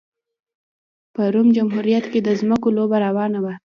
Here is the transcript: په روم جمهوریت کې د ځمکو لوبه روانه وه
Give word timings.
په 1.13 1.21
روم 1.33 1.47
جمهوریت 1.57 2.05
کې 2.11 2.19
د 2.23 2.29
ځمکو 2.39 2.67
لوبه 2.77 2.97
روانه 3.05 3.39
وه 3.43 3.53